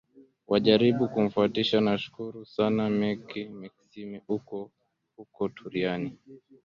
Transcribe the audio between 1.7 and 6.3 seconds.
nakushukuru sana meck maxime ukiwa huko turiani